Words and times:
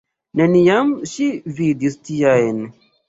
Neniam 0.39 0.89
ŝi 1.11 1.27
vidis 1.59 1.99
tiajn! 2.11 2.65